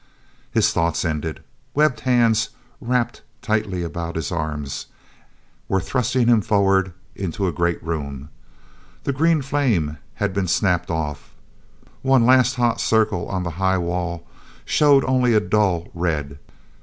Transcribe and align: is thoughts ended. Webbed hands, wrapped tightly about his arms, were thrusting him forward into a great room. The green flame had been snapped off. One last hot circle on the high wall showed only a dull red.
is 0.55 0.73
thoughts 0.73 1.05
ended. 1.05 1.43
Webbed 1.75 1.99
hands, 1.99 2.49
wrapped 2.81 3.21
tightly 3.43 3.83
about 3.83 4.15
his 4.15 4.31
arms, 4.31 4.87
were 5.69 5.79
thrusting 5.79 6.25
him 6.27 6.41
forward 6.41 6.91
into 7.15 7.45
a 7.47 7.51
great 7.51 7.79
room. 7.83 8.29
The 9.03 9.13
green 9.13 9.43
flame 9.43 9.99
had 10.15 10.33
been 10.33 10.47
snapped 10.47 10.89
off. 10.89 11.35
One 12.01 12.25
last 12.25 12.55
hot 12.55 12.81
circle 12.81 13.27
on 13.27 13.43
the 13.43 13.51
high 13.61 13.77
wall 13.77 14.25
showed 14.65 15.05
only 15.05 15.35
a 15.35 15.39
dull 15.39 15.89
red. 15.93 16.39